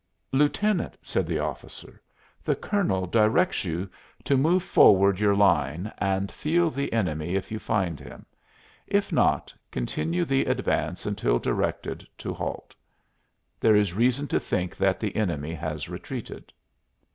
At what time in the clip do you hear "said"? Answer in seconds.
1.03-1.27